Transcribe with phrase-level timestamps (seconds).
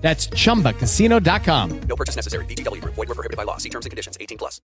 [0.00, 1.80] That's chumbacasino.com.
[1.88, 2.44] No purchase necessary.
[2.46, 2.94] VGW Group.
[2.94, 3.58] Void were prohibited by law.
[3.58, 4.16] See terms and conditions.
[4.20, 4.60] 18 plus.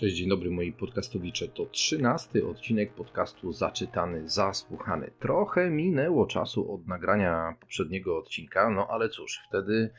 [0.00, 1.48] Cześć, dzień dobry moi podcastowicze.
[1.48, 5.10] To trzynasty odcinek podcastu Zaczytany, Zasłuchany.
[5.18, 9.90] Trochę minęło czasu od nagrania poprzedniego odcinka, no ale cóż, wtedy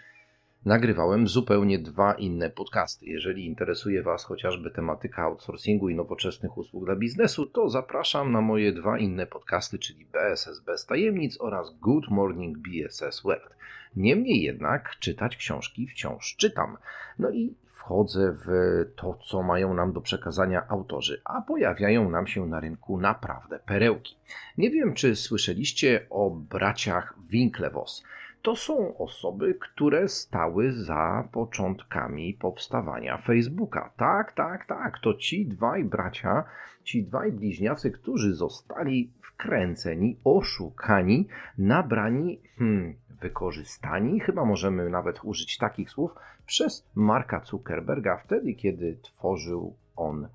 [0.65, 3.05] nagrywałem zupełnie dwa inne podcasty.
[3.05, 8.73] Jeżeli interesuje Was chociażby tematyka outsourcingu i nowoczesnych usług dla biznesu, to zapraszam na moje
[8.73, 13.55] dwa inne podcasty, czyli BSS bez tajemnic oraz Good Morning BSS World.
[13.95, 16.77] Niemniej jednak czytać książki wciąż czytam.
[17.19, 18.49] No i wchodzę w
[18.95, 24.15] to, co mają nam do przekazania autorzy, a pojawiają nam się na rynku naprawdę perełki.
[24.57, 28.03] Nie wiem, czy słyszeliście o braciach Winklevoss.
[28.41, 33.93] To są osoby, które stały za początkami powstawania Facebooka.
[33.97, 34.99] Tak, tak, tak.
[34.99, 36.43] To ci dwaj bracia,
[36.83, 45.89] ci dwaj bliźniacy, którzy zostali wkręceni, oszukani, nabrani, hmm, wykorzystani, chyba możemy nawet użyć takich
[45.89, 46.11] słów,
[46.45, 50.27] przez Marka Zuckerberga wtedy, kiedy tworzył on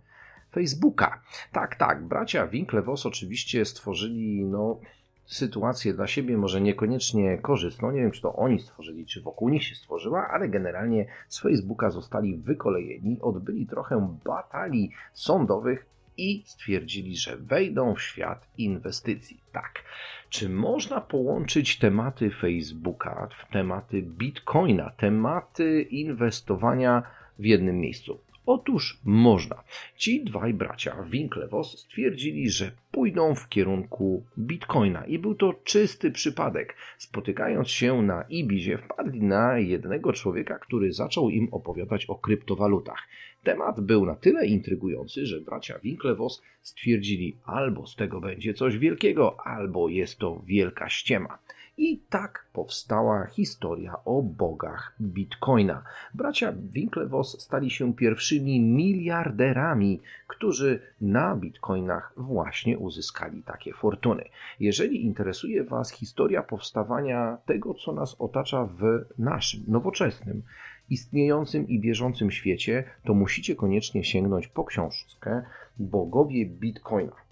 [0.53, 1.21] Facebooka.
[1.53, 4.81] Tak, tak, bracia Winklevoss oczywiście stworzyli, no,
[5.27, 7.91] sytuację dla siebie, może niekoniecznie korzystną.
[7.91, 11.91] Nie wiem, czy to oni stworzyli, czy wokół nich się stworzyła, ale generalnie z Facebooka
[11.91, 19.41] zostali wykolejeni, odbyli trochę batalii sądowych i stwierdzili, że wejdą w świat inwestycji.
[19.53, 19.83] Tak.
[20.29, 27.03] Czy można połączyć tematy Facebooka, tematy Bitcoina, tematy inwestowania
[27.39, 28.19] w jednym miejscu?
[28.47, 29.63] Otóż można.
[29.97, 36.77] Ci dwaj bracia Winklevoss stwierdzili, że pójdą w kierunku bitcoina i był to czysty przypadek.
[36.99, 43.09] Spotykając się na Ibizie wpadli na jednego człowieka, który zaczął im opowiadać o kryptowalutach.
[43.43, 49.37] Temat był na tyle intrygujący, że bracia Winklevoss stwierdzili albo z tego będzie coś wielkiego,
[49.47, 51.39] albo jest to wielka ściema.
[51.79, 55.83] I tak powstała historia o bogach Bitcoina.
[56.15, 64.25] Bracia Winklevoss stali się pierwszymi miliarderami, którzy na Bitcoinach właśnie uzyskali takie fortuny.
[64.61, 70.43] Jeżeli interesuje Was historia powstawania tego, co nas otacza w naszym nowoczesnym,
[70.91, 75.43] istniejącym i bieżącym świecie, to musicie koniecznie sięgnąć po książkę
[75.79, 77.26] Bogowie Bitcoina.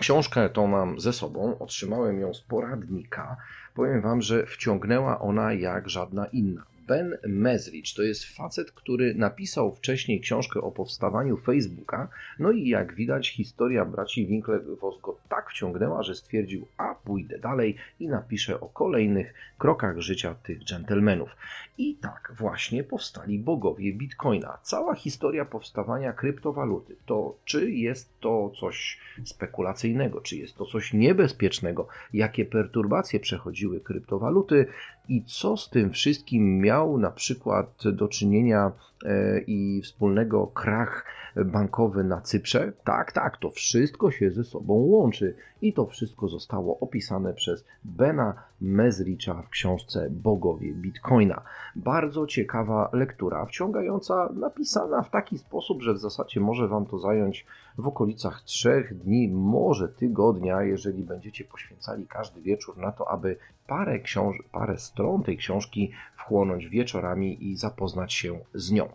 [0.00, 3.36] Książkę tą mam ze sobą, otrzymałem ją z poradnika.
[3.74, 6.71] Powiem Wam, że wciągnęła ona jak żadna inna.
[6.86, 12.08] Ben Mezrich to jest facet, który napisał wcześniej książkę o powstawaniu Facebooka.
[12.38, 17.76] No i jak widać, historia braci Winklevoss go tak wciągnęła, że stwierdził: A pójdę dalej
[18.00, 21.36] i napiszę o kolejnych krokach życia tych dżentelmenów.
[21.78, 24.58] I tak właśnie powstali bogowie Bitcoina.
[24.62, 31.88] Cała historia powstawania kryptowaluty to, czy jest to coś spekulacyjnego, czy jest to coś niebezpiecznego,
[32.12, 34.66] jakie perturbacje przechodziły kryptowaluty
[35.08, 38.72] i co z tym wszystkim miał na przykład do czynienia
[39.04, 41.04] e, i wspólnego krach
[41.36, 42.72] bankowy na Cyprze.
[42.84, 48.34] Tak, tak, to wszystko się ze sobą łączy i to wszystko zostało opisane przez Bena
[48.60, 51.42] Mezricha w książce Bogowie Bitcoina.
[51.76, 57.46] Bardzo ciekawa lektura, wciągająca, napisana w taki sposób, że w zasadzie może Wam to zająć
[57.78, 63.36] w okolicach trzech dni, może tygodnia, jeżeli będziecie poświęcali każdy wieczór na to, aby
[63.66, 68.88] parę, książ- parę stron tej książki wchłonąć wieczorami i zapoznać się z nią.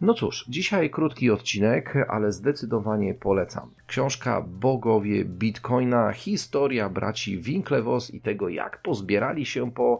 [0.00, 3.70] No cóż, dzisiaj krótki odcinek, ale zdecydowanie polecam.
[3.86, 9.98] Książka Bogowie Bitcoina, historia braci Winklevoss i tego, jak pozbierali się po,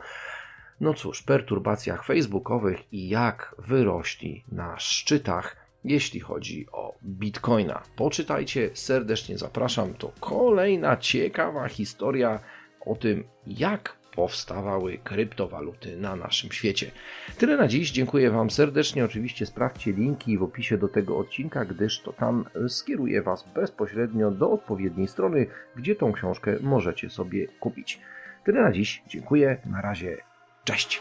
[0.80, 7.82] no cóż, perturbacjach facebookowych i jak wyrośli na szczytach, jeśli chodzi o Bitcoina.
[7.96, 9.94] Poczytajcie, serdecznie zapraszam.
[9.94, 12.40] To kolejna ciekawa historia
[12.86, 16.90] o tym, jak powstawały kryptowaluty na naszym świecie.
[17.38, 17.90] Tyle na dziś.
[17.90, 19.04] Dziękuję Wam serdecznie.
[19.04, 24.50] Oczywiście sprawdźcie linki w opisie do tego odcinka, gdyż to tam skieruje Was bezpośrednio do
[24.50, 25.46] odpowiedniej strony,
[25.76, 28.00] gdzie tą książkę możecie sobie kupić.
[28.44, 29.02] Tyle na dziś.
[29.08, 29.56] Dziękuję.
[29.66, 30.16] Na razie.
[30.64, 31.00] Cześć.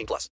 [0.01, 0.29] 18 plus.